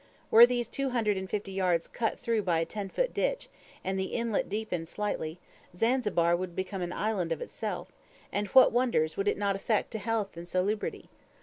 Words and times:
Were 0.31 0.47
these 0.47 0.67
two 0.67 0.89
hundred 0.89 1.15
and 1.17 1.29
fifty 1.29 1.51
yards 1.51 1.87
cut 1.87 2.17
through 2.19 2.41
by 2.41 2.57
a 2.57 2.65
ten 2.65 2.89
foot 2.89 3.13
ditch, 3.13 3.49
and 3.83 3.99
the 3.99 4.15
inlet 4.15 4.49
deepened 4.49 4.89
slightly, 4.89 5.37
Zanzibar 5.75 6.35
would 6.35 6.55
become 6.55 6.81
an 6.81 6.91
island 6.91 7.31
of 7.31 7.39
itself, 7.39 7.87
and 8.31 8.47
what 8.47 8.71
wonders 8.71 9.15
would 9.15 9.27
it 9.27 9.37
not 9.37 9.55
effect 9.55 9.93
as 9.93 9.99
to 10.01 10.03
health 10.03 10.35
and 10.37 10.47
salubrity! 10.47 11.11